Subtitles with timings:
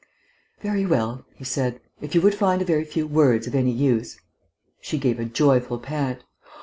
[0.63, 1.79] "Very well," he said.
[2.01, 4.19] "If you would find a very few words of any use"
[4.81, 6.23] She gave a joyful pant.